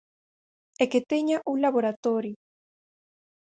[0.81, 2.35] E que teña un laboratorio.